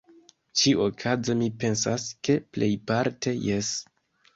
[0.61, 3.77] Ĉi-okaze mi pensas, ke plejparte jes.